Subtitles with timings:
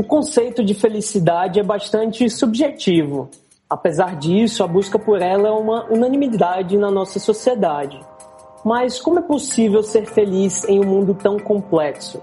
[0.00, 3.28] O conceito de felicidade é bastante subjetivo.
[3.68, 8.00] Apesar disso, a busca por ela é uma unanimidade na nossa sociedade.
[8.64, 12.18] Mas como é possível ser feliz em um mundo tão complexo?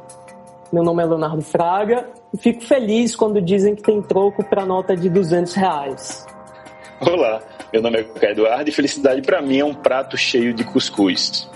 [0.73, 4.97] Meu nome é Leonardo Fraga e fico feliz quando dizem que tem troco para nota
[4.97, 6.25] de 200 reais.
[6.99, 11.47] Olá, meu nome é Eduardo e felicidade para mim é um prato cheio de cuscuz.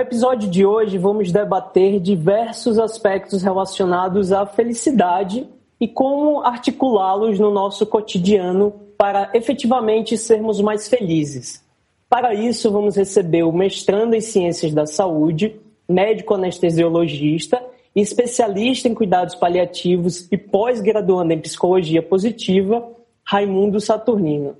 [0.00, 5.46] No episódio de hoje, vamos debater diversos aspectos relacionados à felicidade
[5.78, 11.62] e como articulá-los no nosso cotidiano para efetivamente sermos mais felizes.
[12.08, 17.62] Para isso, vamos receber o mestrando em Ciências da Saúde, médico anestesiologista
[17.94, 22.88] e especialista em cuidados paliativos e pós-graduando em psicologia positiva,
[23.22, 24.56] Raimundo Saturnino.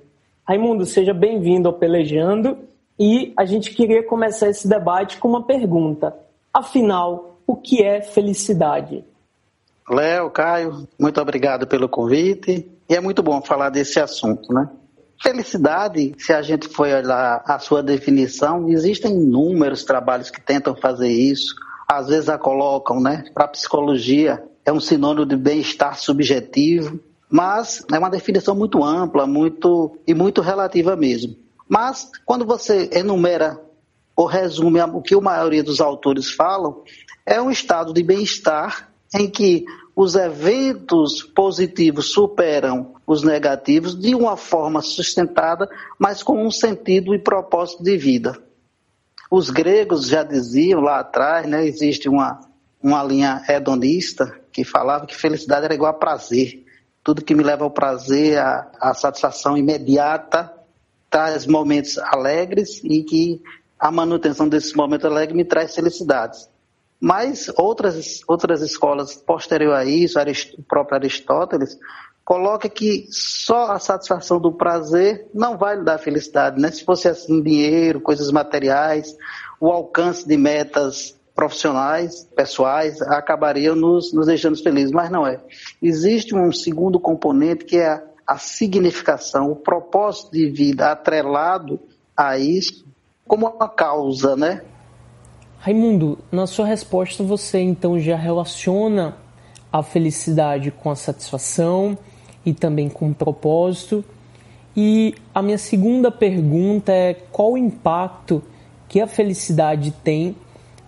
[0.47, 2.69] Raimundo, seja bem-vindo ao Pelejando
[3.01, 6.15] e a gente queria começar esse debate com uma pergunta.
[6.53, 9.03] Afinal, o que é felicidade?
[9.89, 12.69] Léo, Caio, muito obrigado pelo convite.
[12.87, 14.69] E é muito bom falar desse assunto, né?
[15.19, 21.09] Felicidade, se a gente for olhar a sua definição, existem inúmeros trabalhos que tentam fazer
[21.09, 21.55] isso.
[21.87, 23.23] Às vezes a colocam, né?
[23.33, 29.97] Para psicologia, é um sinônimo de bem-estar subjetivo, mas é uma definição muito ampla, muito
[30.05, 31.40] e muito relativa mesmo.
[31.71, 33.57] Mas, quando você enumera
[34.13, 36.83] ou resume o que a maioria dos autores falam,
[37.25, 39.63] é um estado de bem-estar em que
[39.95, 47.19] os eventos positivos superam os negativos de uma forma sustentada, mas com um sentido e
[47.19, 48.37] propósito de vida.
[49.31, 52.41] Os gregos já diziam lá atrás, né, existe uma,
[52.83, 56.65] uma linha hedonista que falava que felicidade era igual a prazer.
[57.01, 60.60] Tudo que me leva ao prazer, a satisfação imediata,
[61.11, 63.41] traz momentos alegres e que
[63.77, 66.49] a manutenção desses momentos alegres me traz felicidades.
[66.99, 70.17] Mas outras, outras escolas posterior a isso,
[70.57, 71.77] o próprio Aristóteles,
[72.23, 76.61] coloca que só a satisfação do prazer não vai lhe dar felicidade.
[76.61, 76.71] Né?
[76.71, 79.17] Se fosse assim, dinheiro, coisas materiais,
[79.59, 85.41] o alcance de metas profissionais, pessoais, acabariam nos, nos deixando felizes, mas não é.
[85.81, 88.03] Existe um segundo componente que é a
[88.37, 91.79] significação, o propósito de vida atrelado
[92.15, 92.85] a isso
[93.27, 94.61] como uma causa, né?
[95.59, 99.15] Raimundo, na sua resposta você então já relaciona
[99.71, 101.97] a felicidade com a satisfação
[102.45, 104.03] e também com o propósito.
[104.75, 108.43] E a minha segunda pergunta é qual o impacto
[108.89, 110.35] que a felicidade tem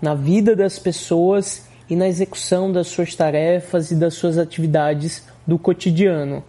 [0.01, 5.57] na vida das pessoas e na execução das suas tarefas e das suas atividades do
[5.57, 6.43] cotidiano?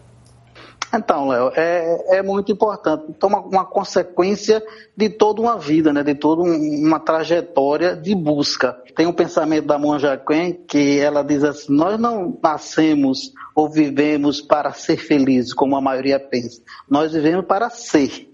[0.96, 3.04] Então, Léo, é, é muito importante.
[3.08, 4.64] Então, uma, uma, consequência
[4.96, 6.04] de toda uma vida, né?
[6.04, 8.80] de toda um, uma trajetória de busca.
[8.94, 14.40] Tem um pensamento da Monja Quen que ela diz assim: nós não nascemos ou vivemos
[14.40, 16.62] para ser felizes, como a maioria pensa.
[16.88, 18.30] Nós vivemos para ser.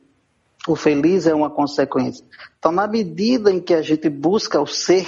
[0.68, 2.24] O feliz é uma consequência.
[2.58, 5.06] Então, na medida em que a gente busca o ser,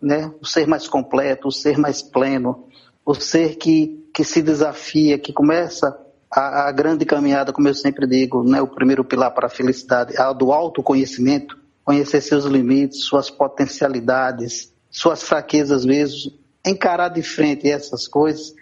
[0.00, 0.32] né?
[0.40, 2.66] o ser mais completo, o ser mais pleno,
[3.04, 5.94] o ser que, que se desafia, que começa
[6.30, 10.14] a, a, grande caminhada, como eu sempre digo, né, o primeiro pilar para a felicidade
[10.16, 16.32] é a do autoconhecimento, conhecer seus limites, suas potencialidades, suas fraquezas mesmo,
[16.64, 18.54] encarar de frente essas coisas,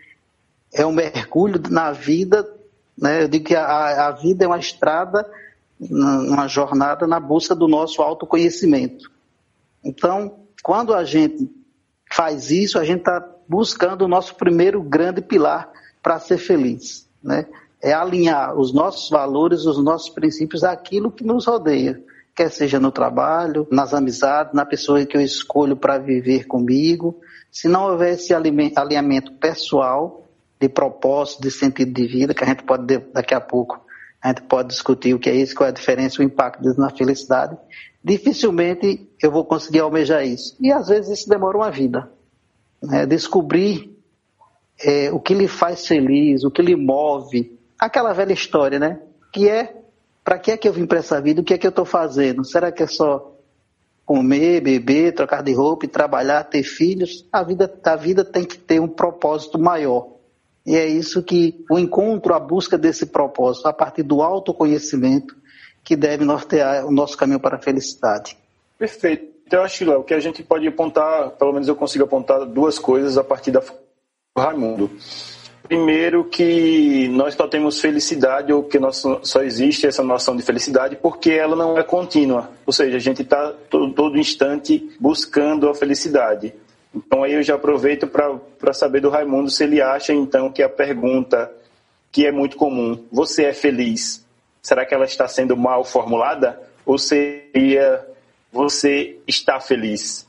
[0.72, 2.48] é um mergulho na vida,
[2.96, 5.28] né, eu digo que a, a vida é uma estrada,
[5.78, 9.10] uma jornada na busca do nosso autoconhecimento.
[9.84, 11.50] Então, quando a gente
[12.10, 15.70] faz isso, a gente está buscando o nosso primeiro grande pilar
[16.02, 17.46] para ser feliz né?
[17.82, 22.02] É alinhar os nossos valores, os nossos princípios àquilo que nos rodeia,
[22.34, 27.20] quer seja no trabalho, nas amizades, na pessoa que eu escolho para viver comigo.
[27.50, 30.26] Se não houver esse alinhamento pessoal,
[30.60, 33.80] de propósito, de sentido de vida, que a gente pode, daqui a pouco,
[34.22, 36.80] a gente pode discutir o que é isso, qual é a diferença, o impacto disso
[36.80, 37.56] na felicidade,
[38.02, 40.56] dificilmente eu vou conseguir almejar isso.
[40.60, 42.10] E às vezes isso demora uma vida.
[42.82, 43.06] Né?
[43.06, 43.95] Descobrir
[44.82, 47.58] é, o que lhe faz feliz, o que lhe move.
[47.78, 49.00] Aquela velha história, né?
[49.32, 49.76] Que é,
[50.24, 51.40] para que é que eu vim para essa vida?
[51.40, 52.44] O que é que eu estou fazendo?
[52.44, 53.32] Será que é só
[54.04, 57.26] comer, beber, trocar de roupa trabalhar, ter filhos?
[57.32, 60.08] A vida, a vida tem que ter um propósito maior.
[60.64, 65.36] E é isso que o encontro, a busca desse propósito, a partir do autoconhecimento,
[65.84, 68.36] que deve nortear o nosso caminho para a felicidade.
[68.76, 69.36] Perfeito.
[69.46, 73.16] Então, acho, Léo, que a gente pode apontar, pelo menos eu consigo apontar duas coisas
[73.16, 73.62] a partir da
[74.40, 74.90] Raimundo.
[75.62, 80.96] Primeiro que nós só temos felicidade ou que nós, só existe essa noção de felicidade
[80.96, 82.50] porque ela não é contínua.
[82.64, 86.54] Ou seja, a gente está todo, todo, instante buscando a felicidade.
[86.94, 90.68] Então aí eu já aproveito para saber do Raimundo se ele acha então que a
[90.68, 91.50] pergunta
[92.12, 94.24] que é muito comum, você é feliz?
[94.62, 96.60] Será que ela está sendo mal formulada?
[96.84, 98.06] Ou seria
[98.52, 100.25] você está feliz?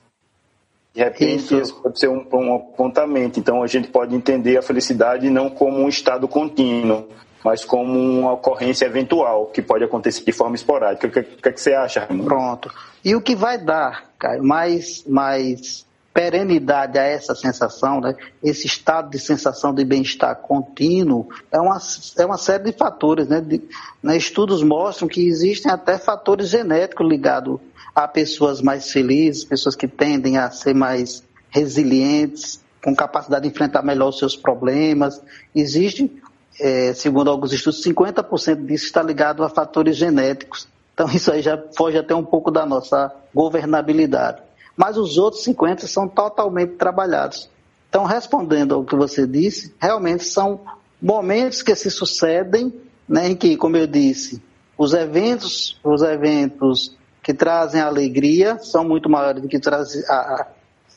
[0.97, 3.39] De repente, isso, isso pode ser um, um apontamento.
[3.39, 7.07] Então, a gente pode entender a felicidade não como um estado contínuo,
[7.43, 11.05] mas como uma ocorrência eventual, que pode acontecer de forma esporádica.
[11.05, 12.27] O que, que, é que você acha, Raimundo?
[12.27, 12.71] Pronto.
[13.05, 15.85] E o que vai dar, Caio, mais, mais
[16.17, 18.15] perenidade a essa sensação, né?
[18.41, 21.77] esse estado de sensação de bem-estar contínuo, é uma,
[22.17, 23.27] é uma série de fatores.
[23.27, 23.39] Né?
[23.39, 23.61] De,
[24.01, 24.17] né?
[24.17, 27.59] Estudos mostram que existem até fatores genéticos ligados
[27.93, 33.81] Há pessoas mais felizes, pessoas que tendem a ser mais resilientes, com capacidade de enfrentar
[33.81, 35.19] melhor os seus problemas.
[35.53, 36.11] Existe,
[36.59, 40.67] é, segundo alguns estudos, 50% disso está ligado a fatores genéticos.
[40.93, 44.46] Então isso aí já foge até um pouco da nossa governabilidade.
[44.77, 47.49] Mas os outros 50% são totalmente trabalhados.
[47.89, 50.61] Então, respondendo ao que você disse, realmente são
[51.01, 52.71] momentos que se sucedem,
[53.09, 54.41] né, em que, como eu disse,
[54.77, 60.47] os eventos, os eventos que trazem alegria são muito maiores do que trazem a,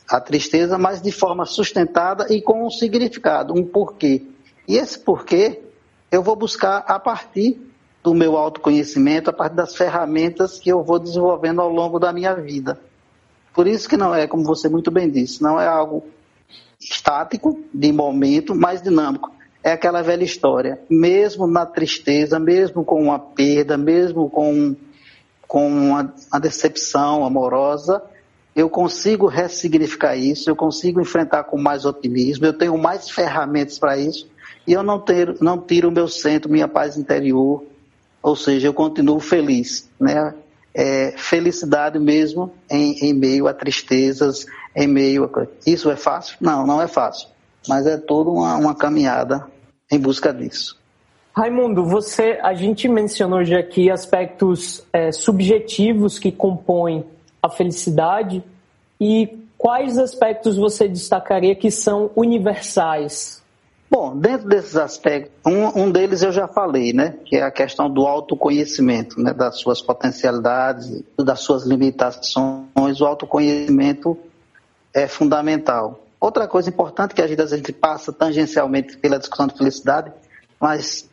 [0.09, 4.27] a tristeza, mas de forma sustentada e com um significado, um porquê.
[4.67, 5.61] E esse porquê
[6.11, 7.59] eu vou buscar a partir
[8.03, 12.35] do meu autoconhecimento, a partir das ferramentas que eu vou desenvolvendo ao longo da minha
[12.35, 12.79] vida.
[13.53, 16.03] Por isso que não é, como você muito bem disse, não é algo
[16.79, 19.31] estático, de momento, mas dinâmico.
[19.63, 20.79] É aquela velha história.
[20.89, 24.75] Mesmo na tristeza, mesmo com uma perda, mesmo com
[25.51, 28.01] com uma, uma decepção amorosa,
[28.55, 33.97] eu consigo ressignificar isso, eu consigo enfrentar com mais otimismo, eu tenho mais ferramentas para
[33.97, 34.29] isso
[34.65, 37.65] e eu não, ter, não tiro o meu centro, minha paz interior,
[38.23, 40.33] ou seja, eu continuo feliz, né?
[40.73, 44.45] É, felicidade mesmo em, em meio a tristezas,
[44.75, 45.47] em meio a...
[45.65, 46.37] Isso é fácil?
[46.39, 47.27] Não, não é fácil,
[47.67, 49.45] mas é toda uma, uma caminhada
[49.91, 50.79] em busca disso.
[51.33, 57.05] Raimundo, você, a gente mencionou já aqui aspectos é, subjetivos que compõem
[57.41, 58.43] a felicidade
[58.99, 63.40] e quais aspectos você destacaria que são universais?
[63.91, 67.91] Bom, dentro desses aspectos, um, um deles eu já falei, né, que é a questão
[67.91, 73.01] do autoconhecimento, né, das suas potencialidades, das suas limitações.
[73.01, 74.17] O autoconhecimento
[74.93, 76.05] é fundamental.
[76.21, 80.09] Outra coisa importante que a gente, a gente passa tangencialmente pela discussão de felicidade,
[80.57, 81.09] mas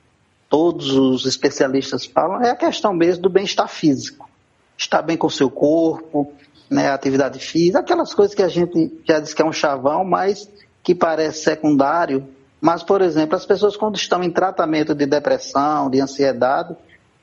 [0.48, 4.30] todos os especialistas falam, é a questão mesmo do bem-estar físico.
[4.76, 6.32] Estar bem com o seu corpo,
[6.70, 10.48] né, atividade física, aquelas coisas que a gente já diz que é um chavão, mas
[10.80, 12.37] que parece secundário.
[12.60, 16.76] Mas, por exemplo, as pessoas quando estão em tratamento de depressão, de ansiedade,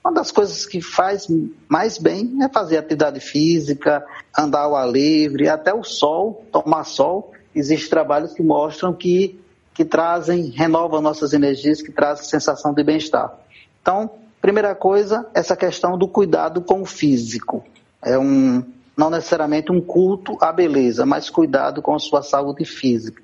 [0.03, 1.27] uma das coisas que faz
[1.67, 4.05] mais bem é fazer atividade física,
[4.37, 7.33] andar ao ar livre, até o sol, tomar sol.
[7.53, 9.39] Existem trabalhos que mostram que
[9.75, 13.37] que trazem, renovam nossas energias, que trazem sensação de bem-estar.
[13.81, 14.09] Então,
[14.41, 17.61] primeira coisa, essa questão do cuidado com o físico.
[18.01, 18.63] É um,
[18.95, 23.21] não necessariamente um culto à beleza, mas cuidado com a sua saúde física.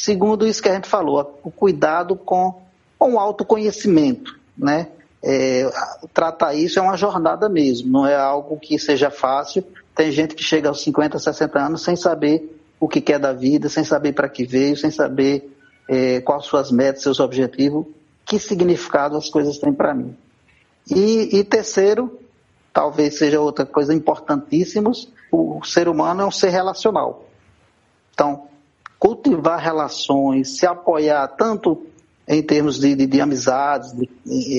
[0.00, 2.62] Segundo isso que a gente falou, o cuidado com,
[2.98, 4.88] com o autoconhecimento, né?
[5.22, 5.70] É,
[6.14, 9.62] tratar isso é uma jornada mesmo, não é algo que seja fácil.
[9.94, 13.68] Tem gente que chega aos 50, 60 anos sem saber o que quer da vida,
[13.68, 15.54] sem saber para que veio, sem saber
[15.86, 17.84] é, quais suas metas, seus objetivos,
[18.24, 20.16] que significado as coisas têm para mim.
[20.90, 22.18] E, e, terceiro,
[22.72, 24.92] talvez seja outra coisa importantíssima,
[25.30, 27.26] o ser humano é um ser relacional.
[28.14, 28.48] Então,
[29.00, 31.86] cultivar relações, se apoiar tanto
[32.28, 34.08] em termos de, de, de amizades, de,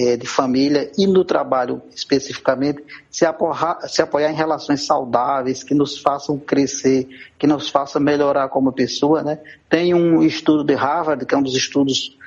[0.10, 5.74] eh, de, família e no trabalho especificamente, se apoiar, se apoiar em relações saudáveis que
[5.74, 7.08] nos façam crescer,
[7.40, 9.24] que nos façam melhorar como pessoa.
[9.24, 9.40] Né?
[9.70, 12.18] Tem um estudo de Harvard, que é um dos estudos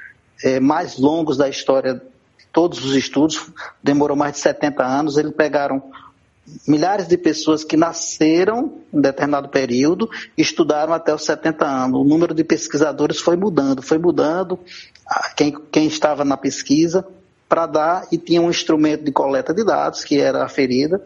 [0.43, 2.01] é, mais longos da história,
[2.53, 3.51] todos os estudos,
[3.83, 5.83] demorou mais de 70 anos, eles pegaram
[6.67, 12.01] milhares de pessoas que nasceram em determinado período estudaram até os 70 anos.
[12.01, 14.59] O número de pesquisadores foi mudando, foi mudando.
[15.37, 17.07] Quem, quem estava na pesquisa
[17.49, 21.01] para dar e tinha um instrumento de coleta de dados que era aferida.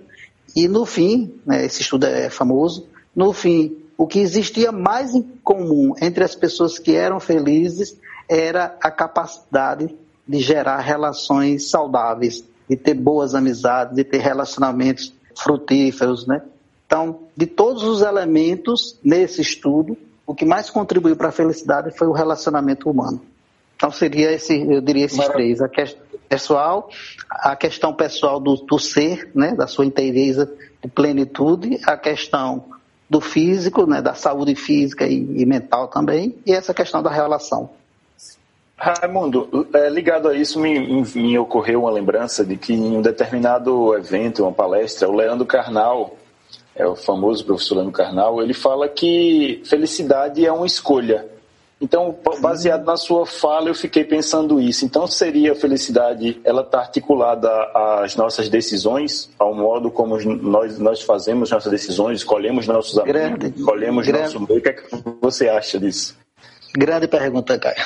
[0.57, 5.23] E no fim, né, esse estudo é famoso, no fim, o que existia mais em
[5.43, 7.97] comum entre as pessoas que eram felizes
[8.29, 9.95] era a capacidade
[10.27, 16.43] de gerar relações saudáveis, de ter boas amizades, de ter relacionamentos frutíferos, né?
[16.87, 22.07] Então, de todos os elementos nesse estudo, o que mais contribuiu para a felicidade foi
[22.07, 23.21] o relacionamento humano.
[23.77, 25.57] Então seria esse, eu diria esses Maravilha.
[25.57, 25.61] três.
[25.63, 26.91] A questão pessoal,
[27.31, 30.53] a questão pessoal do, do ser, né, da sua inteireza
[30.83, 32.65] de plenitude, a questão
[33.09, 37.71] do físico, né, da saúde física e, e mental também, e essa questão da relação.
[38.79, 43.93] Raimundo, é, ligado a isso, me, me, ocorreu uma lembrança de que em um determinado
[43.97, 46.17] evento, uma palestra, o Leandro Carnal,
[46.77, 51.27] é o famoso professor Leandro Carnal, ele fala que felicidade é uma escolha.
[51.81, 54.85] Então, baseado na sua fala, eu fiquei pensando isso.
[54.85, 57.51] Então, seria a felicidade, ela está articulada
[58.03, 63.55] às nossas decisões, ao modo como nós, nós fazemos nossas decisões, escolhemos nossos amigos, grande,
[63.57, 64.35] escolhemos grande.
[64.35, 64.61] nosso meio.
[64.61, 64.83] O que, é que
[65.21, 66.17] você acha disso?
[66.77, 67.77] Grande pergunta, Caio.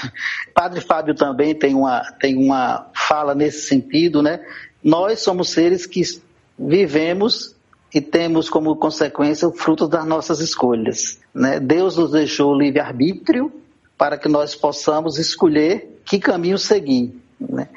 [0.55, 4.41] Padre Fábio também tem uma, tem uma fala nesse sentido, né?
[4.83, 6.03] Nós somos seres que
[6.59, 7.55] vivemos
[7.95, 11.19] e temos como consequência o fruto das nossas escolhas.
[11.35, 11.61] Né?
[11.61, 13.53] Deus nos deixou livre-arbítrio
[13.99, 17.15] para que nós possamos escolher que caminho seguir.
[17.39, 17.69] Né?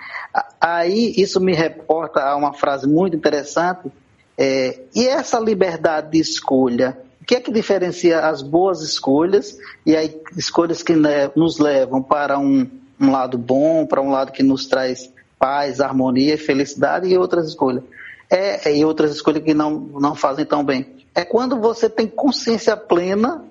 [0.59, 3.91] Aí isso me reporta a uma frase muito interessante.
[4.37, 9.95] É, e essa liberdade de escolha, o que é que diferencia as boas escolhas e
[9.95, 10.93] as escolhas que
[11.35, 12.69] nos levam para um,
[13.01, 17.83] um lado bom, para um lado que nos traz paz, harmonia, felicidade e outras escolhas?
[18.29, 20.85] É, e outras escolhas que não, não fazem tão bem.
[21.15, 23.43] É quando você tem consciência plena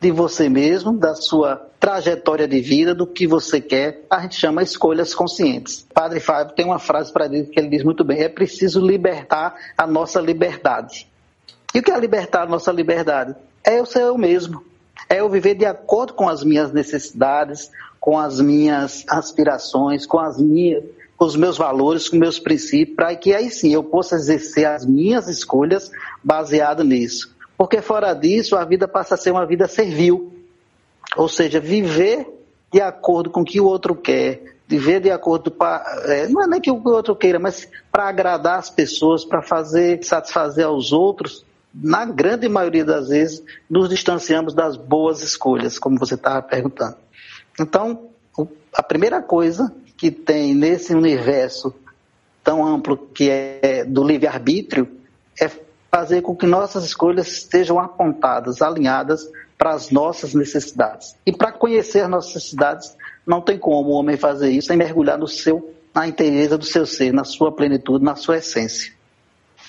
[0.00, 4.04] de você mesmo, da sua trajetória de vida, do que você quer.
[4.08, 5.84] A gente chama escolhas conscientes.
[5.92, 9.56] Padre Fábio tem uma frase para ele que ele diz muito bem: é preciso libertar
[9.76, 11.08] a nossa liberdade.
[11.74, 13.34] E o que é libertar a nossa liberdade?
[13.64, 14.64] É eu ser eu mesmo.
[15.08, 17.70] É eu viver de acordo com as minhas necessidades,
[18.00, 20.84] com as minhas aspirações, com as minhas
[21.16, 24.84] com os meus valores, com meus princípios, para que aí sim eu possa exercer as
[24.84, 25.90] minhas escolhas
[26.22, 27.34] baseado nisso.
[27.56, 30.32] Porque fora disso, a vida passa a ser uma vida servil.
[31.16, 32.28] Ou seja, viver
[32.70, 36.02] de acordo com o que o outro quer, viver de acordo para.
[36.04, 40.04] É, não é nem que o outro queira, mas para agradar as pessoas, para fazer,
[40.04, 41.46] satisfazer aos outros,
[41.82, 46.96] na grande maioria das vezes, nos distanciamos das boas escolhas, como você estava perguntando.
[47.60, 48.08] Então,
[48.72, 51.74] a primeira coisa que tem nesse universo
[52.42, 54.88] tão amplo que é do livre-arbítrio
[55.40, 55.50] é
[55.90, 61.16] fazer com que nossas escolhas estejam apontadas, alinhadas para as nossas necessidades.
[61.26, 65.26] E para conhecer nossas necessidades, não tem como o homem fazer isso sem mergulhar no
[65.26, 68.95] seu, na inteireza do seu ser, na sua plenitude, na sua essência.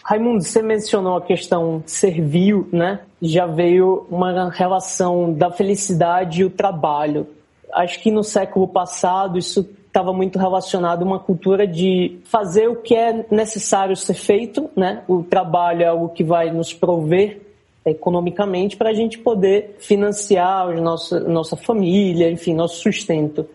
[0.10, 3.02] Raimundo, você mencionou a questão servil, né?
[3.22, 7.28] Já veio uma relação da felicidade e o trabalho.
[7.74, 12.78] Acho que no século passado isso estava muito relacionado a uma cultura de fazer o
[12.78, 15.04] que é necessário ser feito, né?
[15.10, 17.42] O trabalho é algo que vai nos prover
[17.86, 23.46] economicamente para a gente poder financiar a nossa, nossa família, enfim, nosso sustento.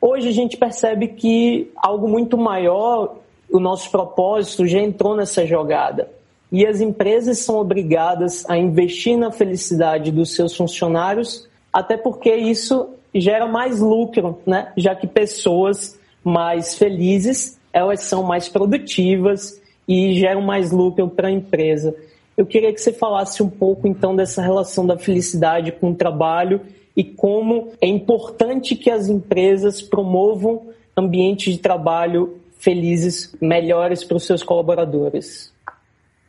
[0.00, 3.16] Hoje a gente percebe que algo muito maior,
[3.50, 6.08] o nosso propósito já entrou nessa jogada.
[6.50, 12.88] E as empresas são obrigadas a investir na felicidade dos seus funcionários, até porque isso
[13.14, 14.72] gera mais lucro, né?
[14.76, 21.32] Já que pessoas mais felizes, elas são mais produtivas e geram mais lucro para a
[21.32, 21.94] empresa.
[22.36, 26.60] Eu queria que você falasse um pouco então dessa relação da felicidade com o trabalho
[26.96, 34.26] e como é importante que as empresas promovam ambientes de trabalho felizes, melhores para os
[34.26, 35.52] seus colaboradores.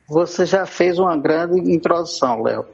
[0.07, 2.65] Você já fez uma grande introdução, Léo.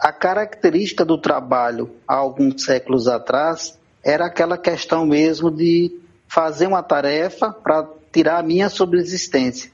[0.00, 5.92] A característica do trabalho há alguns séculos atrás era aquela questão mesmo de
[6.28, 9.70] fazer uma tarefa para tirar a minha subsistência.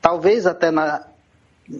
[0.00, 1.04] Talvez até na,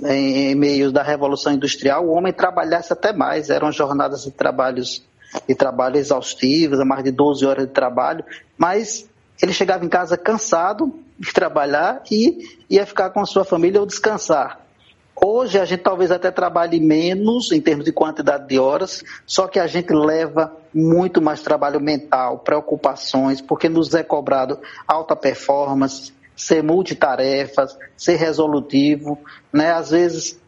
[0.04, 5.04] em, meios da Revolução Industrial o homem trabalhasse até mais, eram jornadas de trabalhos
[5.46, 8.24] de trabalho exaustivas, mais de 12 horas de trabalho,
[8.56, 9.08] mas
[9.40, 13.86] ele chegava em casa cansado de trabalhar e ia ficar com a sua família ou
[13.86, 14.60] descansar.
[15.18, 19.58] Hoje a gente talvez até trabalhe menos em termos de quantidade de horas, só que
[19.58, 26.62] a gente leva muito mais trabalho mental, preocupações, porque nos é cobrado alta performance, ser
[26.62, 29.18] multitarefas, ser resolutivo,
[29.50, 29.72] né?
[29.72, 30.38] Às vezes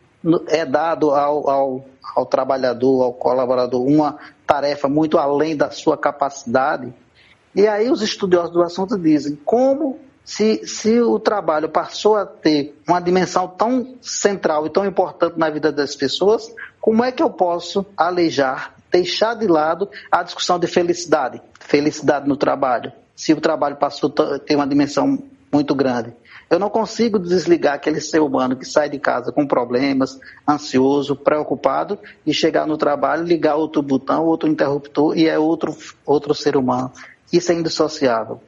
[0.48, 6.92] é dado ao, ao, ao trabalhador, ao colaborador, uma tarefa muito além da sua capacidade.
[7.58, 12.80] E aí os estudiosos do assunto dizem como se, se o trabalho passou a ter
[12.88, 17.28] uma dimensão tão central e tão importante na vida das pessoas, como é que eu
[17.28, 23.74] posso alejar, deixar de lado a discussão de felicidade, felicidade no trabalho, se o trabalho
[23.74, 25.20] passou a ter uma dimensão
[25.52, 26.12] muito grande?
[26.48, 30.16] Eu não consigo desligar aquele ser humano que sai de casa com problemas,
[30.48, 36.32] ansioso, preocupado, e chegar no trabalho, ligar outro botão, outro interruptor e é outro, outro
[36.36, 36.92] ser humano
[37.32, 38.40] Isso é indissociável.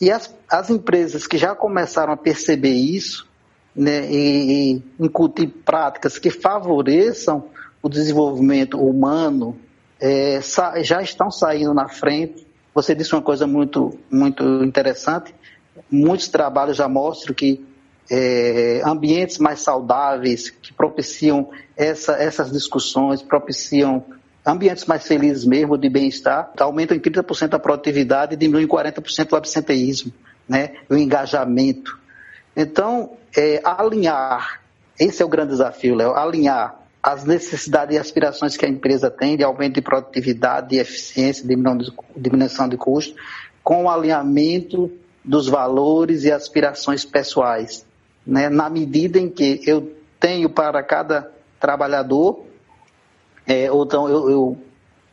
[0.00, 3.26] E as, as empresas que já começaram a perceber isso
[3.74, 7.44] né, e, e incutir práticas que favoreçam
[7.82, 9.58] o desenvolvimento humano
[10.00, 10.40] é,
[10.82, 12.46] já estão saindo na frente.
[12.74, 15.34] Você disse uma coisa muito, muito interessante.
[15.90, 17.64] Muitos trabalhos já mostram que
[18.10, 24.04] é, ambientes mais saudáveis, que propiciam essa, essas discussões, propiciam
[24.44, 29.32] ambientes mais felizes mesmo, de bem-estar, aumentam em 30% a produtividade e diminuem em 40%
[29.32, 30.12] o absenteísmo,
[30.48, 31.98] né, o engajamento.
[32.56, 34.60] Então, é, alinhar,
[34.98, 39.36] esse é o grande desafio, Léo, alinhar as necessidades e aspirações que a empresa tem
[39.36, 41.44] de aumento de produtividade, de eficiência,
[42.16, 43.14] diminuição de custo,
[43.62, 44.90] com o alinhamento
[45.24, 47.86] dos valores e aspirações pessoais,
[48.26, 52.44] né, na medida em que eu tenho para cada trabalhador
[53.46, 54.58] é, ou então eu, eu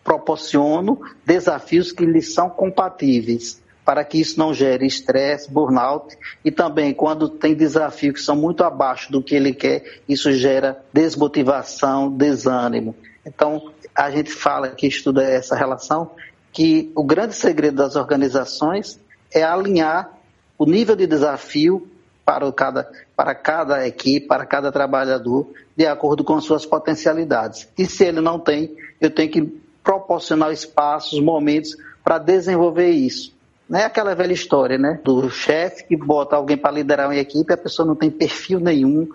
[0.03, 6.93] proporciono desafios que lhes são compatíveis para que isso não gere estresse, burnout e também
[6.93, 12.95] quando tem desafios que são muito abaixo do que ele quer, isso gera desmotivação, desânimo.
[13.25, 16.11] Então, a gente fala que estuda essa relação,
[16.51, 18.99] que o grande segredo das organizações
[19.33, 20.17] é alinhar
[20.55, 21.87] o nível de desafio
[22.23, 27.67] para cada, para cada equipe, para cada trabalhador, de acordo com suas potencialidades.
[27.77, 29.41] E se ele não tem, eu tenho que
[29.83, 33.35] proporcionar espaços, momentos para desenvolver isso.
[33.67, 35.01] Não é aquela velha história, né?
[35.03, 39.05] Do chefe que bota alguém para liderar uma equipe, a pessoa não tem perfil nenhum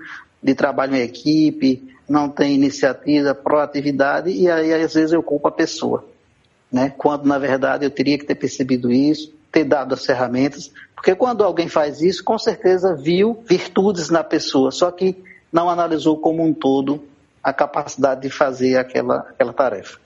[0.43, 5.51] de trabalho em equipe, não tem iniciativa, proatividade, e aí às vezes eu culpo a
[5.51, 6.05] pessoa.
[6.71, 6.93] Né?
[6.99, 11.45] Quando na verdade eu teria que ter percebido isso, ter dado as ferramentas, porque quando
[11.45, 15.17] alguém faz isso, com certeza viu virtudes na pessoa, só que
[15.53, 17.05] não analisou como um todo
[17.41, 20.01] a capacidade de fazer aquela, aquela tarefa.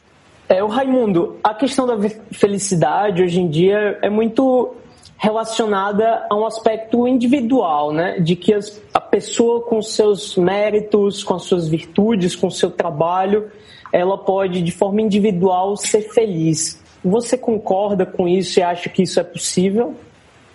[0.50, 1.96] É, o Raimundo, a questão da
[2.30, 4.74] felicidade hoje em dia é muito
[5.16, 8.20] relacionada a um aspecto individual, né?
[8.20, 12.70] De que as, a pessoa com seus méritos, com as suas virtudes, com o seu
[12.70, 13.50] trabalho,
[13.92, 16.82] ela pode de forma individual ser feliz.
[17.04, 19.94] Você concorda com isso e acha que isso é possível?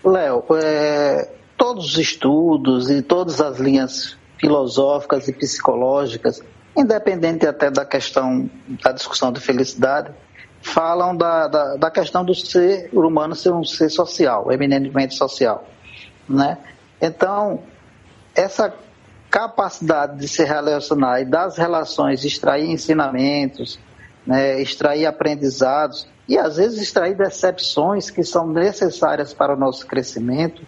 [0.03, 6.41] Léo, é, todos os estudos e todas as linhas filosóficas e psicológicas,
[6.75, 8.49] independente até da questão
[8.83, 10.11] da discussão de felicidade,
[10.61, 15.63] falam da, da, da questão do ser humano ser um ser social, eminentemente social.
[16.27, 16.57] Né?
[17.01, 17.61] Então,
[18.35, 18.73] essa
[19.29, 23.79] capacidade de se relacionar e das relações extrair ensinamentos,
[24.25, 30.61] né, extrair aprendizados, e às vezes extrair decepções que são necessárias para o nosso crescimento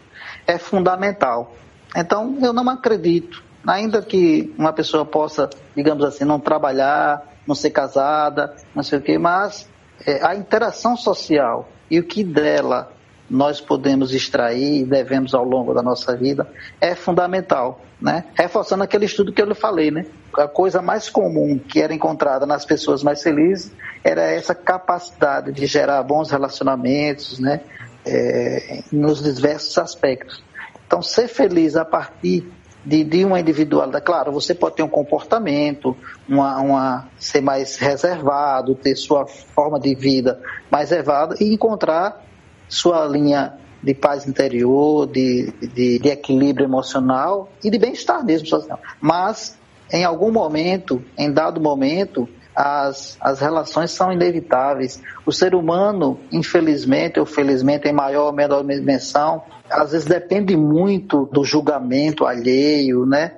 [0.46, 1.54] é fundamental.
[1.96, 7.70] Então, eu não acredito, ainda que uma pessoa possa, digamos assim, não trabalhar, não ser
[7.70, 9.70] casada, não sei o quê, mas
[10.06, 12.92] é, a interação social e o que dela
[13.30, 16.48] nós podemos extrair e devemos ao longo da nossa vida
[16.80, 18.26] é fundamental, né?
[18.36, 20.06] Reforçando aquele estudo que eu lhe falei, né?
[20.38, 23.72] A coisa mais comum que era encontrada nas pessoas mais felizes
[24.04, 27.62] era essa capacidade de gerar bons relacionamentos, né?
[28.06, 30.44] É, nos diversos aspectos.
[30.86, 32.48] Então, ser feliz a partir
[32.86, 34.06] de, de, uma individualidade.
[34.06, 35.98] Claro, você pode ter um comportamento,
[36.30, 42.25] uma, uma, ser mais reservado, ter sua forma de vida mais elevada e encontrar
[42.68, 48.80] sua linha de paz interior, de, de, de equilíbrio emocional e de bem-estar mesmo social.
[49.00, 49.58] Mas,
[49.92, 55.02] em algum momento, em dado momento, as, as relações são inevitáveis.
[55.26, 61.26] O ser humano, infelizmente ou felizmente, em maior ou menor dimensão, às vezes depende muito
[61.32, 63.34] do julgamento alheio, né?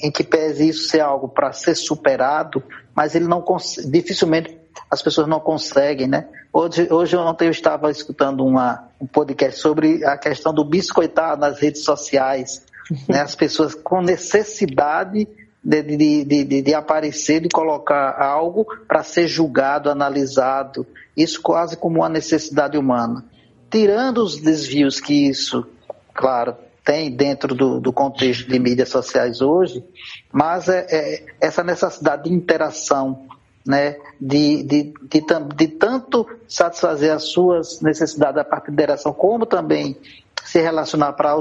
[0.00, 2.62] Em que pese isso ser algo para ser superado,
[2.94, 3.44] mas ele não
[3.86, 6.28] dificilmente as pessoas não conseguem, né?
[6.52, 11.58] Hoje, hoje ontem eu estava escutando uma, um podcast sobre a questão do biscoitar nas
[11.58, 12.64] redes sociais,
[13.08, 13.20] né?
[13.20, 15.26] As pessoas com necessidade
[15.62, 22.00] de, de, de, de aparecer, de colocar algo para ser julgado, analisado, isso quase como
[22.00, 23.24] uma necessidade humana.
[23.70, 25.66] Tirando os desvios que isso,
[26.12, 29.82] claro, tem dentro do, do contexto de mídias sociais hoje,
[30.30, 33.26] mas é, é essa necessidade de interação,
[33.66, 35.24] né, de, de, de,
[35.56, 39.96] de, tanto satisfazer as suas necessidades a partir da interação, como também
[40.44, 41.34] se relacionar para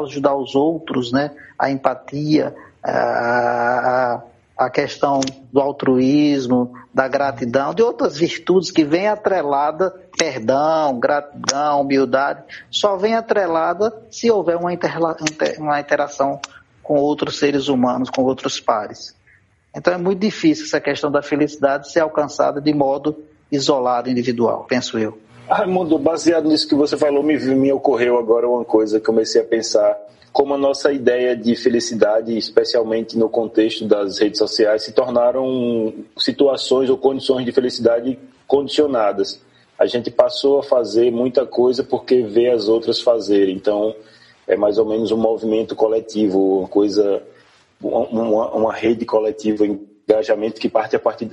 [0.00, 4.20] ajudar os outros, né, a empatia, a,
[4.58, 5.20] a questão
[5.52, 13.14] do altruísmo, da gratidão, de outras virtudes que vem atrelada, perdão, gratidão, humildade, só vem
[13.14, 14.70] atrelada se houver uma,
[15.58, 16.40] uma interação
[16.82, 19.14] com outros seres humanos, com outros pares.
[19.74, 23.16] Então é muito difícil essa questão da felicidade ser alcançada de modo
[23.50, 25.18] isolado, individual, penso eu.
[25.48, 29.98] Raimundo, baseado nisso que você falou, me, me ocorreu agora uma coisa, comecei a pensar
[30.32, 36.88] como a nossa ideia de felicidade, especialmente no contexto das redes sociais, se tornaram situações
[36.88, 39.40] ou condições de felicidade condicionadas.
[39.78, 43.54] A gente passou a fazer muita coisa porque vê as outras fazerem.
[43.54, 43.94] Então,
[44.46, 47.22] é mais ou menos um movimento coletivo, uma coisa,
[47.82, 49.66] uma, uma rede coletiva
[50.08, 51.28] engajamento que parte a partir,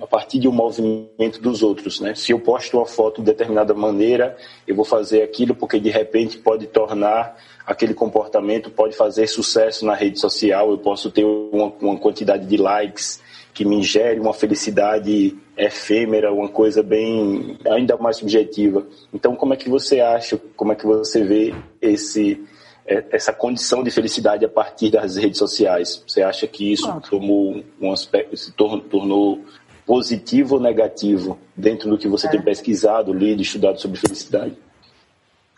[0.00, 2.00] a, partir de um movimento dos outros.
[2.00, 2.14] Né?
[2.14, 6.38] Se eu posto uma foto de determinada maneira, eu vou fazer aquilo porque de repente
[6.38, 11.98] pode tornar aquele comportamento, pode fazer sucesso na rede social, eu posso ter uma, uma
[11.98, 13.22] quantidade de likes
[13.54, 18.84] que me gere uma felicidade efêmera, uma coisa bem ainda mais subjetiva.
[19.12, 22.44] Então, como é que você acha, como é que você vê esse
[22.86, 26.02] essa condição de felicidade a partir das redes sociais?
[26.06, 29.44] Você acha que isso tomou um aspecto, se tornou
[29.86, 32.30] positivo ou negativo dentro do que você é.
[32.30, 34.56] tem pesquisado, lido, estudado sobre felicidade?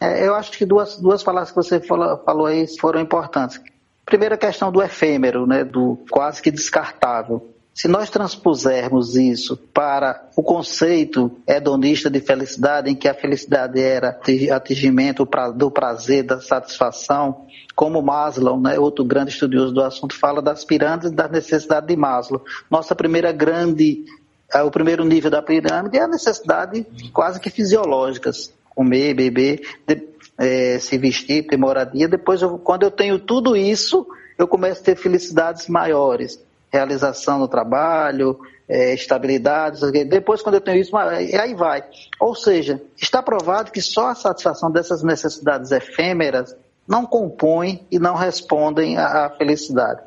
[0.01, 3.61] É, eu acho que duas, duas palavras que você falou, falou aí foram importantes.
[4.05, 7.56] Primeira questão do efêmero, né, do quase que descartável.
[7.77, 14.19] Se nós transpusermos isso para o conceito hedonista de felicidade, em que a felicidade era
[14.51, 20.65] atingimento do prazer, da satisfação, como Maslow, né, outro grande estudioso do assunto, fala das
[20.65, 22.43] pirâmides da necessidade de Maslow.
[22.71, 24.07] Nossa primeira grande,
[24.51, 30.03] é, o primeiro nível da pirâmide é a necessidade quase que fisiológicas, comer, beber, de,
[30.39, 32.09] é, se vestir, ter moradia.
[32.09, 34.07] Depois, eu, quando eu tenho tudo isso,
[34.39, 36.45] eu começo a ter felicidades maiores
[36.77, 41.85] realização no trabalho, é, estabilidade, depois quando eu tenho isso, aí vai.
[42.21, 46.55] Ou seja, está provado que só a satisfação dessas necessidades efêmeras
[46.87, 50.01] não compõem e não respondem à felicidade.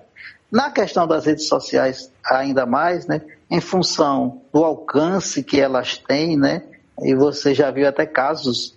[0.51, 6.37] Na questão das redes sociais, ainda mais, né, em função do alcance que elas têm,
[6.37, 6.63] né,
[7.01, 8.75] e você já viu até casos,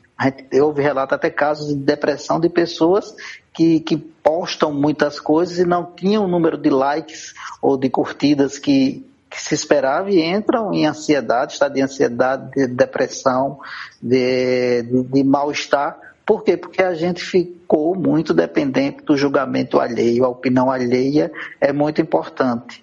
[0.60, 3.14] houve relato até casos de depressão de pessoas
[3.52, 8.58] que, que postam muitas coisas e não tinham o número de likes ou de curtidas
[8.58, 13.60] que, que se esperava e entram em ansiedade, estado de ansiedade, de depressão,
[14.00, 15.98] de, de, de mal-estar.
[16.24, 16.56] Por quê?
[16.56, 22.82] Porque a gente ficou muito dependente do julgamento alheio, a opinião alheia é muito importante.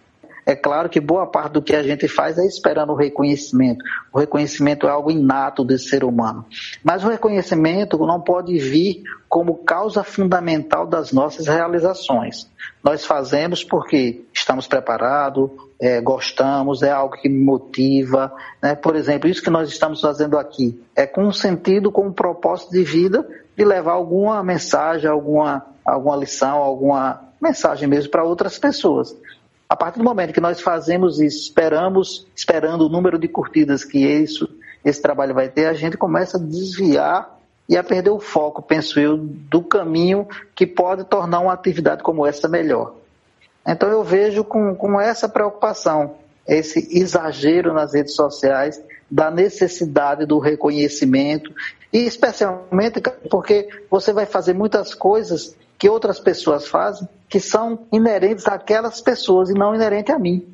[0.49, 3.85] É claro que boa parte do que a gente faz é esperando o reconhecimento.
[4.12, 6.43] O reconhecimento é algo inato desse ser humano.
[6.83, 12.49] Mas o reconhecimento não pode vir como causa fundamental das nossas realizações.
[12.83, 18.33] Nós fazemos porque estamos preparados, é, gostamos, é algo que motiva.
[18.59, 18.73] Né?
[18.73, 22.71] Por exemplo, isso que nós estamos fazendo aqui é com um sentido, com um propósito
[22.71, 23.23] de vida
[23.55, 29.15] de levar alguma mensagem, alguma, alguma lição, alguma mensagem mesmo para outras pessoas.
[29.69, 33.99] A partir do momento que nós fazemos isso, esperamos, esperando o número de curtidas que
[33.99, 34.49] isso,
[34.84, 38.99] esse trabalho vai ter, a gente começa a desviar e a perder o foco, penso
[38.99, 42.95] eu, do caminho que pode tornar uma atividade como essa melhor.
[43.63, 46.15] Então eu vejo com, com essa preocupação,
[46.47, 51.53] esse exagero nas redes sociais, da necessidade do reconhecimento,
[51.93, 58.45] e especialmente porque você vai fazer muitas coisas que outras pessoas fazem que são inerentes
[58.47, 60.45] àquelas pessoas e não inerente a mim.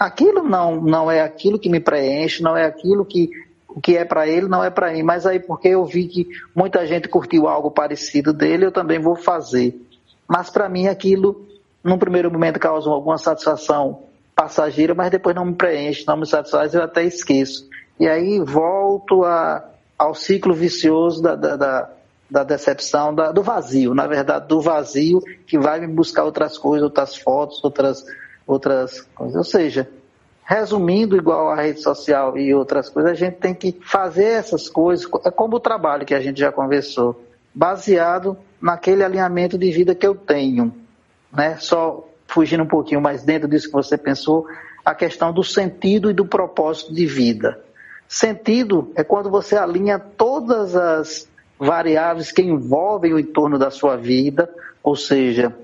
[0.00, 3.30] Aquilo não, não é aquilo que me preenche, não é aquilo que
[3.68, 6.26] o que é para ele não é para mim, mas aí porque eu vi que
[6.54, 9.78] muita gente curtiu algo parecido dele, eu também vou fazer.
[10.26, 11.46] Mas para mim aquilo,
[11.84, 16.74] num primeiro momento, causa alguma satisfação passageira, mas depois não me preenche, não me satisfaz,
[16.74, 17.68] eu até esqueço.
[18.00, 19.64] E aí volto a,
[19.98, 21.90] ao ciclo vicioso da, da, da
[22.30, 26.82] da decepção, da, do vazio, na verdade, do vazio que vai me buscar outras coisas,
[26.82, 28.04] outras fotos, outras,
[28.46, 29.36] outras coisas.
[29.36, 29.88] Ou seja,
[30.44, 35.08] resumindo, igual a rede social e outras coisas, a gente tem que fazer essas coisas,
[35.24, 40.06] é como o trabalho que a gente já conversou, baseado naquele alinhamento de vida que
[40.06, 40.74] eu tenho.
[41.32, 41.56] Né?
[41.58, 44.46] Só fugindo um pouquinho mais dentro disso que você pensou,
[44.84, 47.58] a questão do sentido e do propósito de vida.
[48.06, 54.48] Sentido é quando você alinha todas as variáveis que envolvem o entorno da sua vida,
[54.82, 55.54] ou seja,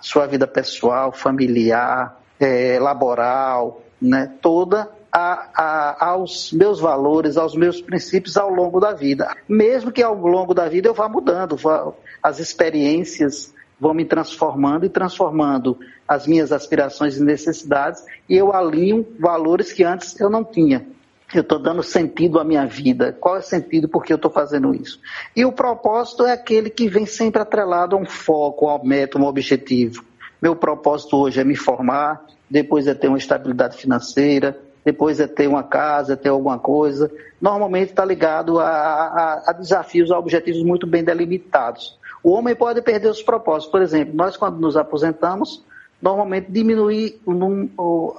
[0.00, 7.80] sua vida pessoal, familiar, é, laboral, né, toda a, a, aos meus valores, aos meus
[7.80, 9.36] princípios ao longo da vida.
[9.48, 14.86] Mesmo que ao longo da vida eu vá mudando, vá, as experiências vão me transformando
[14.86, 20.44] e transformando as minhas aspirações e necessidades, e eu alinho valores que antes eu não
[20.44, 20.86] tinha
[21.34, 23.12] eu estou dando sentido à minha vida.
[23.12, 25.00] Qual é o sentido por que eu estou fazendo isso?
[25.34, 29.24] E o propósito é aquele que vem sempre atrelado a um foco, a um método,
[29.24, 30.04] a um objetivo.
[30.40, 35.46] Meu propósito hoje é me formar, depois é ter uma estabilidade financeira, depois é ter
[35.46, 37.10] uma casa, é ter alguma coisa.
[37.40, 41.96] Normalmente está ligado a, a, a, desafios, a objetivos muito bem delimitados.
[42.22, 43.70] O homem pode perder os propósitos.
[43.70, 45.64] Por exemplo, nós quando nos aposentamos,
[46.00, 47.20] normalmente diminuir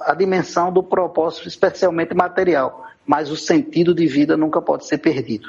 [0.00, 5.48] a dimensão do propósito, especialmente material, mas o sentido de vida nunca pode ser perdido.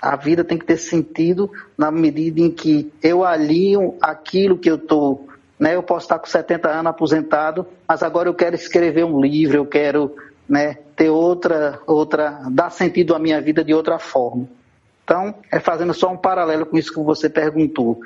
[0.00, 4.76] A vida tem que ter sentido na medida em que eu alinho aquilo que eu
[4.76, 5.28] estou.
[5.58, 9.56] Né, eu posso estar com 70 anos aposentado, mas agora eu quero escrever um livro,
[9.56, 10.14] eu quero
[10.48, 14.48] né, ter outra, outra, dar sentido à minha vida de outra forma.
[15.04, 18.00] Então, é fazendo só um paralelo com isso que você perguntou.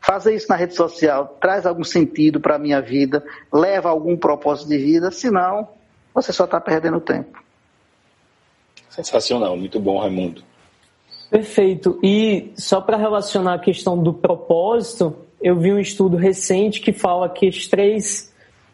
[0.00, 4.68] Fazer isso na rede social traz algum sentido para a minha vida, leva algum propósito
[4.68, 5.68] de vida, senão
[6.14, 7.38] você só está perdendo tempo.
[8.90, 10.42] Sensacional, muito bom, Raimundo.
[11.30, 11.98] Perfeito.
[12.02, 17.28] E só para relacionar a questão do propósito, eu vi um estudo recente que fala
[17.28, 18.32] que as três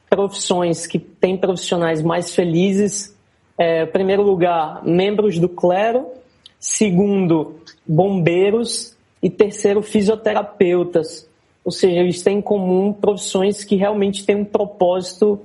[0.09, 3.15] profissões que têm profissionais mais felizes,
[3.59, 6.07] é, primeiro lugar, membros do clero,
[6.59, 11.29] segundo, bombeiros e terceiro, fisioterapeutas.
[11.65, 15.41] Ou seja, eles têm em comum profissões que realmente têm um propósito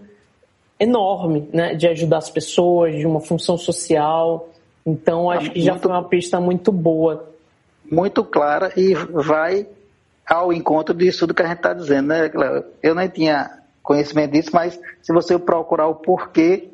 [0.79, 4.49] enorme, né, de ajudar as pessoas, de uma função social.
[4.86, 7.30] Então, acho que já foi uma pista muito boa.
[7.89, 9.67] Muito clara e vai
[10.28, 12.63] ao encontro disso tudo que a gente está dizendo, né, Cléo?
[12.82, 16.70] Eu nem tinha conhecimento disso, mas se você procurar o porquê,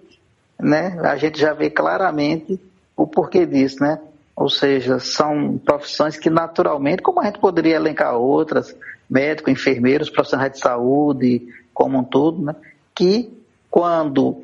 [0.60, 2.60] né, a gente já vê claramente
[2.96, 4.00] o porquê disso, né?
[4.36, 8.76] Ou seja, são profissões que naturalmente, como a gente poderia elencar outras,
[9.10, 12.56] médico, enfermeiros, profissionais de saúde, como um todo, né,
[12.94, 13.32] que
[13.72, 14.44] quando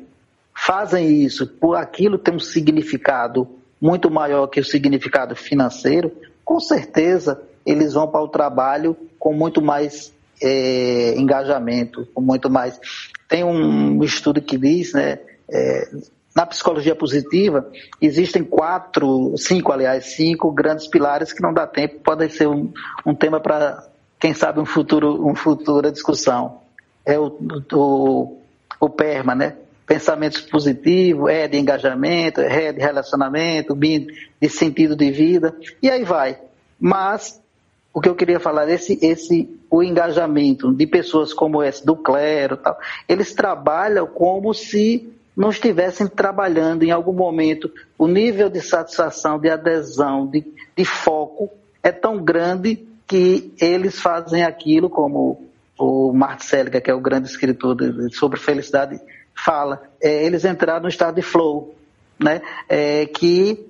[0.56, 3.48] fazem isso por aquilo tem um significado
[3.80, 6.12] muito maior que o significado financeiro,
[6.44, 10.12] com certeza eles vão para o trabalho com muito mais
[10.42, 12.78] é, engajamento, com muito mais.
[13.28, 15.18] Tem um estudo que diz, né,
[15.50, 15.88] é,
[16.34, 22.28] na psicologia positiva, existem quatro, cinco, aliás, cinco grandes pilares que não dá tempo, podem
[22.28, 22.72] ser um,
[23.06, 23.86] um tema para,
[24.18, 26.60] quem sabe, um futuro, uma futura discussão.
[27.06, 27.38] É o,
[27.72, 28.38] o,
[28.80, 29.56] o PERMA, né?
[29.86, 36.38] Pensamentos positivos, é de engajamento, é de relacionamento, de sentido de vida, e aí vai.
[36.80, 37.40] Mas
[37.92, 42.56] o que eu queria falar, esse, esse, o engajamento de pessoas como esse, do clero
[42.56, 42.76] tal,
[43.08, 47.70] eles trabalham como se não estivessem trabalhando em algum momento.
[47.96, 50.44] O nível de satisfação, de adesão, de,
[50.76, 51.50] de foco
[51.82, 55.44] é tão grande que eles fazem aquilo como
[55.78, 57.76] o Seliger, que é o grande escritor
[58.12, 59.00] sobre felicidade,
[59.34, 61.74] fala, é, eles entraram no estado de flow,
[62.18, 62.40] né?
[62.68, 63.66] É, que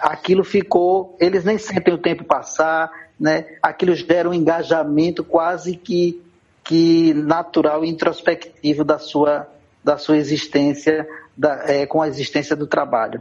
[0.00, 3.46] aquilo ficou, eles nem sentem o tempo passar, né?
[3.62, 6.20] Aquilo gera um engajamento quase que,
[6.64, 9.48] que natural e introspectivo da sua,
[9.82, 13.20] da sua existência, da, é, com a existência do trabalho.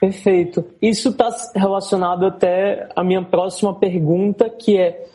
[0.00, 0.64] Perfeito.
[0.80, 5.06] Isso está relacionado até à minha próxima pergunta, que é: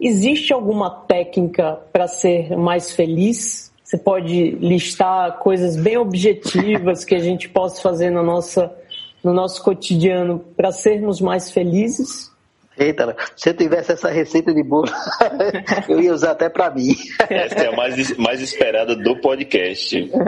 [0.00, 3.72] existe alguma técnica para ser mais feliz?
[3.84, 8.74] Você pode listar coisas bem objetivas que a gente possa fazer no, nossa,
[9.22, 12.32] no nosso cotidiano para sermos mais felizes?
[12.78, 14.90] Eita, se eu tivesse essa receita de bolo,
[15.86, 16.96] eu ia usar até para mim.
[17.28, 20.10] Essa é a mais, mais esperada do podcast.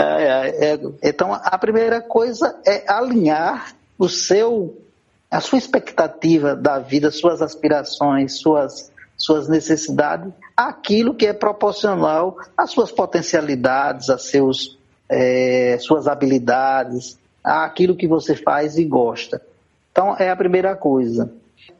[0.00, 4.80] É, é, então, a primeira coisa é alinhar o seu,
[5.28, 12.70] a sua expectativa da vida, suas aspirações, suas suas necessidades, aquilo que é proporcional às
[12.70, 14.78] suas potencialidades, às seus,
[15.08, 19.42] é, suas habilidades, àquilo que você faz e gosta.
[19.90, 21.32] Então, é a primeira coisa.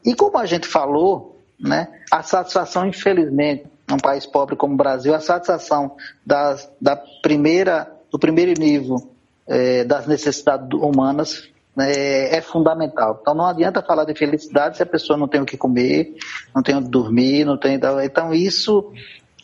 [0.04, 5.14] E como a gente falou, né, a satisfação, infelizmente, num país pobre como o Brasil,
[5.14, 5.96] a satisfação
[6.26, 9.08] das, da primeira, do primeiro nível
[9.46, 11.48] é, das necessidades humanas
[11.80, 13.18] é, é, fundamental.
[13.20, 16.16] Então não adianta falar de felicidade se a pessoa não tem o que comer,
[16.54, 17.78] não tem onde dormir, não tem.
[18.04, 18.92] Então isso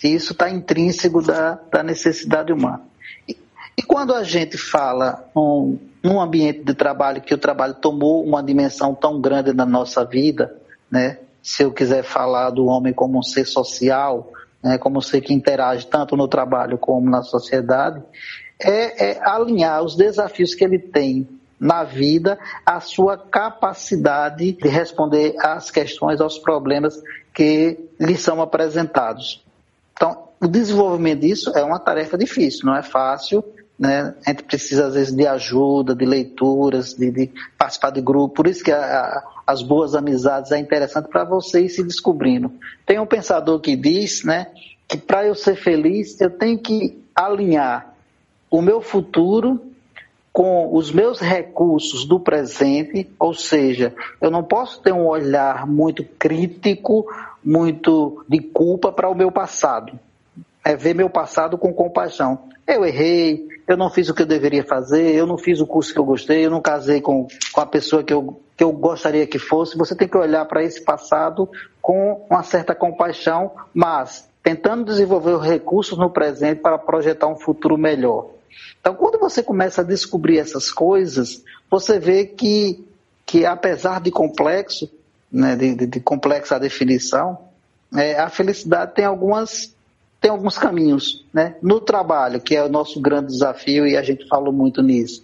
[0.02, 2.82] isso está intrínseco da, da necessidade humana.
[3.26, 3.36] E,
[3.78, 8.42] e, quando a gente fala um, num ambiente de trabalho que o trabalho tomou uma
[8.42, 10.54] dimensão tão grande na nossa vida,
[10.90, 11.18] né?
[11.42, 15.34] Se eu quiser falar do homem como um ser social, né, como um ser que
[15.34, 18.02] interage tanto no trabalho como na sociedade,
[18.58, 25.34] é, é alinhar os desafios que ele tem na vida a sua capacidade de responder
[25.38, 27.00] às questões, aos problemas
[27.32, 29.44] que lhe são apresentados.
[29.92, 33.44] Então, o desenvolvimento disso é uma tarefa difícil, não é fácil.
[33.78, 34.14] Né?
[34.24, 38.34] A gente precisa, às vezes, de ajuda, de leituras, de, de participar de grupo.
[38.34, 42.52] Por isso que a, a, as boas amizades é interessante para você ir se descobrindo.
[42.86, 44.46] Tem um pensador que diz né,
[44.86, 47.94] que para eu ser feliz, eu tenho que alinhar
[48.50, 49.60] o meu futuro
[50.34, 56.02] com os meus recursos do presente, ou seja, eu não posso ter um olhar muito
[56.18, 57.06] crítico,
[57.42, 59.96] muito de culpa para o meu passado.
[60.64, 62.36] É ver meu passado com compaixão.
[62.66, 65.92] Eu errei, eu não fiz o que eu deveria fazer, eu não fiz o curso
[65.92, 69.28] que eu gostei, eu não casei com, com a pessoa que eu, que eu gostaria
[69.28, 69.78] que fosse.
[69.78, 71.48] Você tem que olhar para esse passado
[71.80, 77.78] com uma certa compaixão, mas tentando desenvolver os recursos no presente para projetar um futuro
[77.78, 78.33] melhor.
[78.80, 82.84] Então, quando você começa a descobrir essas coisas, você vê que,
[83.24, 84.90] que apesar de complexo,
[85.30, 87.38] né, de, de, de complexa definição,
[87.94, 89.74] é, a felicidade tem algumas
[90.20, 91.54] tem alguns caminhos, né?
[91.60, 95.22] No trabalho, que é o nosso grande desafio e a gente falou muito nisso,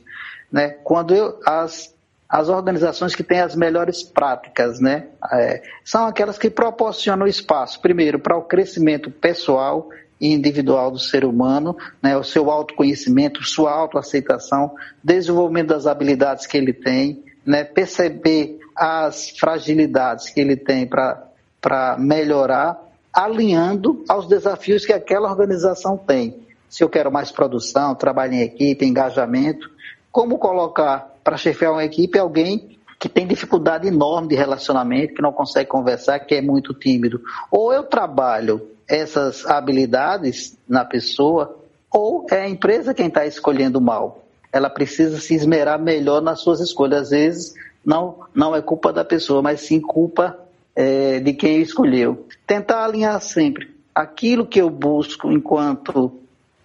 [0.53, 0.77] né?
[0.85, 1.95] Quando eu, as
[2.29, 5.09] as organizações que têm as melhores práticas, né?
[5.33, 9.89] É, são aquelas que proporcionam espaço, primeiro, para o crescimento pessoal
[10.21, 16.73] individual do ser humano, né, o seu autoconhecimento, sua autoaceitação, desenvolvimento das habilidades que ele
[16.73, 22.79] tem, né, perceber as fragilidades que ele tem para melhorar,
[23.13, 26.47] alinhando aos desafios que aquela organização tem.
[26.69, 29.69] Se eu quero mais produção, trabalho em equipe, engajamento,
[30.13, 35.33] como colocar para chefiar uma equipe alguém que tem dificuldade enorme de relacionamento, que não
[35.33, 37.21] consegue conversar, que é muito tímido.
[37.51, 41.57] Ou eu trabalho essas habilidades na pessoa,
[41.91, 44.25] ou é a empresa quem está escolhendo mal.
[44.53, 47.03] Ela precisa se esmerar melhor nas suas escolhas.
[47.03, 50.37] Às vezes, não, não é culpa da pessoa, mas sim culpa
[50.75, 52.27] é, de quem escolheu.
[52.47, 56.19] Tentar alinhar sempre aquilo que eu busco enquanto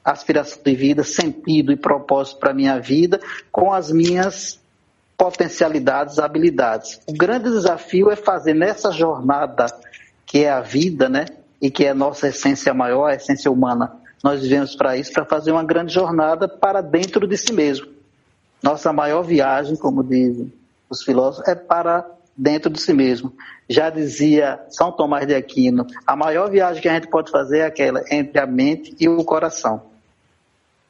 [0.03, 3.19] aspiração de vida, sentido e propósito para a minha vida,
[3.51, 4.59] com as minhas
[5.17, 6.99] potencialidades, habilidades.
[7.07, 9.67] O grande desafio é fazer nessa jornada
[10.25, 11.25] que é a vida, né?
[11.61, 13.93] E que é a nossa essência maior, a essência humana.
[14.23, 17.87] Nós vivemos para isso, para fazer uma grande jornada para dentro de si mesmo.
[18.61, 20.51] Nossa maior viagem, como dizem
[20.89, 23.31] os filósofos, é para dentro de si mesmo.
[23.69, 27.65] Já dizia São Tomás de Aquino, a maior viagem que a gente pode fazer é
[27.65, 29.83] aquela entre a mente e o coração.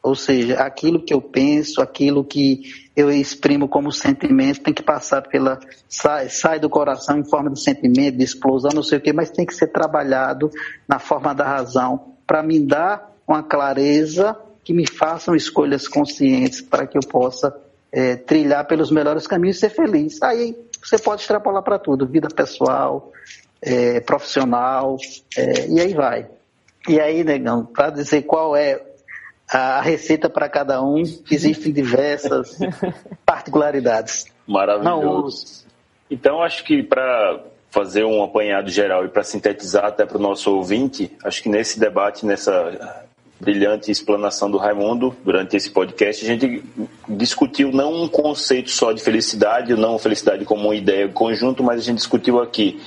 [0.01, 5.22] Ou seja, aquilo que eu penso, aquilo que eu exprimo como sentimento, tem que passar
[5.24, 5.60] pela.
[5.90, 9.30] sai, sai do coração em forma de sentimento, de explosão, não sei o quê, mas
[9.30, 10.50] tem que ser trabalhado
[10.88, 16.88] na forma da razão, para me dar uma clareza que me façam escolhas conscientes para
[16.88, 17.56] que eu possa
[17.92, 20.22] é, trilhar pelos melhores caminhos e ser feliz.
[20.22, 23.12] Aí você pode extrapolar para tudo, vida pessoal,
[23.62, 24.98] é, profissional,
[25.38, 26.28] é, e aí vai.
[26.88, 28.80] E aí, negão, para dizer qual é
[29.48, 32.58] a receita para cada um, existem diversas
[33.26, 34.26] particularidades.
[34.48, 35.66] Maravilhoso.
[36.10, 40.56] Então, acho que para fazer um apanhado geral e para sintetizar até para o nosso
[40.56, 43.06] ouvinte, acho que nesse debate, nessa
[43.40, 46.64] brilhante explanação do Raimundo durante esse podcast, a gente
[47.08, 51.84] discutiu não um conceito só de felicidade, não felicidade como uma ideia conjunto, mas a
[51.84, 52.82] gente discutiu aqui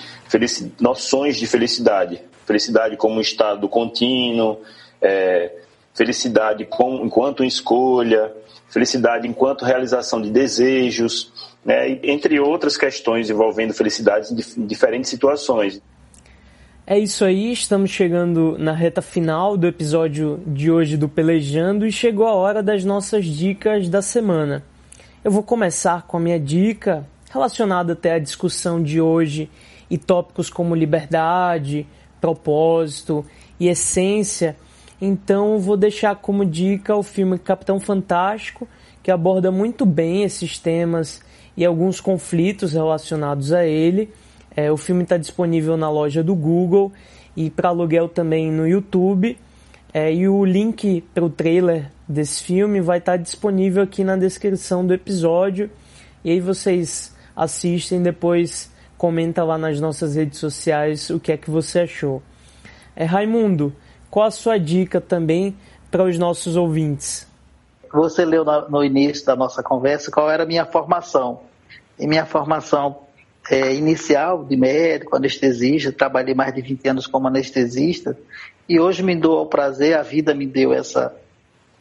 [0.81, 2.23] noções de felicidade.
[2.47, 4.59] Felicidade como um estado contínuo,
[5.03, 5.53] é,
[5.95, 8.33] felicidade com, enquanto escolha,
[8.69, 11.33] felicidade enquanto realização de desejos,
[11.65, 15.83] né, entre outras questões envolvendo felicidade em diferentes situações.
[16.87, 21.93] É isso aí, estamos chegando na reta final do episódio de hoje do Pelejando e
[21.93, 24.65] chegou a hora das nossas dicas da semana.
[25.23, 29.51] Eu vou começar com a minha dica relacionada até à discussão de hoje
[29.91, 31.87] e tópicos como liberdade,
[32.21, 33.25] propósito
[33.61, 34.57] e essência
[35.01, 38.67] então vou deixar como dica o filme Capitão Fantástico,
[39.03, 41.23] que aborda muito bem esses temas
[41.57, 44.13] e alguns conflitos relacionados a ele.
[44.57, 46.93] É, o filme está disponível na loja do Google
[47.37, 49.37] e para aluguel também no YouTube.
[49.95, 54.17] É, e o link para o trailer desse filme vai estar tá disponível aqui na
[54.17, 55.71] descrição do episódio.
[56.25, 61.49] E aí vocês assistem depois comenta lá nas nossas redes sociais o que é que
[61.49, 62.21] você achou.
[62.97, 63.73] É Raimundo,
[64.11, 65.57] qual a sua dica também
[65.91, 67.27] para os nossos ouvintes?
[67.93, 71.41] Você leu no início da nossa conversa qual era a minha formação.
[71.99, 73.01] E minha formação
[73.51, 78.17] é, inicial de médico, anestesista, trabalhei mais de 20 anos como anestesista
[78.69, 81.15] e hoje me dou ao prazer, a vida me deu essa,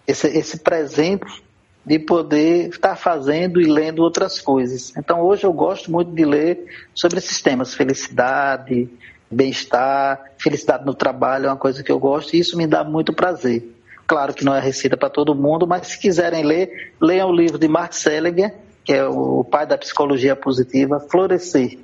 [0.08, 1.44] esse, esse presente
[1.86, 4.96] de poder estar fazendo e lendo outras coisas.
[4.96, 6.66] Então hoje eu gosto muito de ler
[6.96, 8.90] sobre esses temas, felicidade,
[9.30, 13.14] bem-estar, felicidade no trabalho é uma coisa que eu gosto e isso me dá muito
[13.14, 13.74] prazer.
[14.06, 17.60] Claro que não é receita para todo mundo, mas se quiserem ler, leiam o livro
[17.60, 18.56] de Mark Seliger,
[18.86, 21.78] que é o pai da psicologia positiva, Florescer,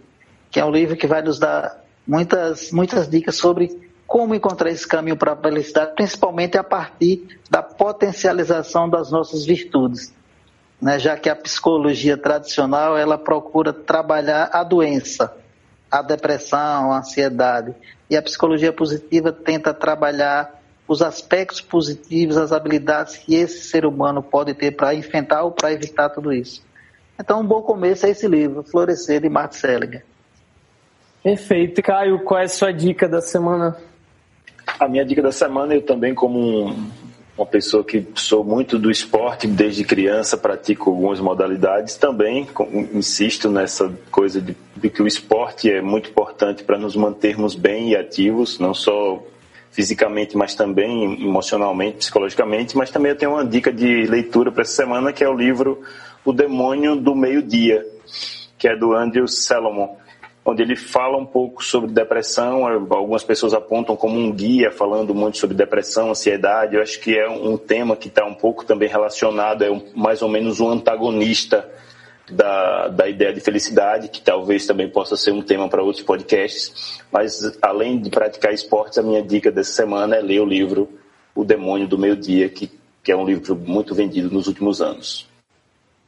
[0.50, 3.78] que é um livro que vai nos dar muitas, muitas dicas sobre
[4.08, 10.14] como encontrar esse caminho para a felicidade, principalmente a partir da potencialização das nossas virtudes.
[10.80, 15.34] né, já que a psicologia tradicional ela procura trabalhar a doença,
[15.94, 17.76] a depressão, a ansiedade,
[18.10, 24.24] e a psicologia positiva tenta trabalhar os aspectos positivos, as habilidades que esse ser humano
[24.24, 26.66] pode ter para enfrentar ou para evitar tudo isso.
[27.20, 30.04] Então, um bom começo é esse livro, Florescer, de Mark Seliger.
[31.22, 31.80] Perfeito.
[31.84, 33.78] Caio, qual é a sua dica da semana?
[34.80, 36.90] A minha dica da semana, eu também, como um,
[37.38, 42.48] uma pessoa que sou muito do esporte desde criança, pratico algumas modalidades, também
[42.94, 47.90] insisto nessa coisa de, de que o esporte é muito importante para nos mantermos bem
[47.90, 49.22] e ativos, não só
[49.72, 52.78] fisicamente, mas também emocionalmente, psicologicamente.
[52.78, 55.82] Mas também eu tenho uma dica de leitura para essa semana, que é o livro
[56.24, 57.84] O Demônio do Meio-Dia,
[58.60, 60.03] que é do Andrew Salomon
[60.46, 62.68] onde ele fala um pouco sobre depressão.
[62.68, 66.76] Algumas pessoas apontam como um guia falando muito sobre depressão, ansiedade.
[66.76, 70.22] Eu acho que é um tema que está um pouco também relacionado, é um, mais
[70.22, 71.70] ou menos um antagonista
[72.30, 77.02] da, da ideia de felicidade, que talvez também possa ser um tema para outros podcasts.
[77.12, 80.90] Mas além de praticar esportes, a minha dica dessa semana é ler o livro
[81.34, 82.70] O Demônio do Meio Dia, que,
[83.02, 85.33] que é um livro muito vendido nos últimos anos.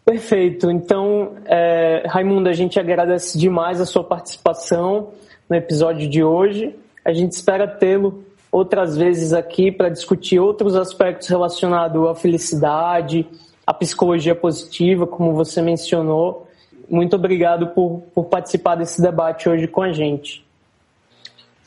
[0.06, 0.70] Perfeito.
[0.70, 5.10] Então, é, Raimundo, a gente agradece demais a sua participação
[5.50, 6.76] no episódio de hoje.
[7.04, 13.28] A gente espera tê-lo outras vezes aqui para discutir outros aspectos relacionados à felicidade,
[13.66, 16.48] à psicologia positiva, como você mencionou.
[16.88, 20.45] Muito obrigado por, por participar desse debate hoje com a gente.